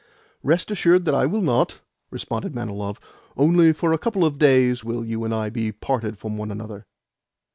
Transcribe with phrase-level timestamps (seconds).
[0.41, 2.99] "Rest assured that I will not," responded Manilov.
[3.37, 6.87] "Only for a couple of days will you and I be parted from one another."